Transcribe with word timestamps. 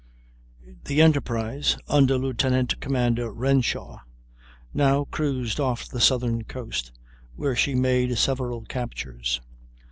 ]The 0.85 0.99
Enterprise, 0.99 1.77
under 1.87 2.17
Lieut. 2.17 2.43
Com. 2.81 3.35
Renshaw, 3.37 3.99
now 4.73 5.03
cruised 5.05 5.59
off 5.59 5.87
the 5.87 6.01
southern 6.01 6.43
coast, 6.45 6.91
where 7.35 7.55
she 7.55 7.75
made 7.75 8.17
several 8.17 8.61
captures. 8.63 9.41